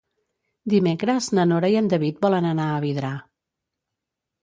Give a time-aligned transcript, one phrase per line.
[0.73, 3.15] Dimecres na Nora i en David volen anar a Vidrà.